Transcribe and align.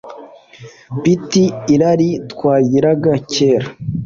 pt 1.01 1.31
irari 1.73 2.09
mwagiraga 2.31 3.13
kera 3.33 3.67